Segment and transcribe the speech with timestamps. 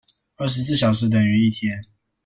[0.35, 1.79] 二十四小時等於一天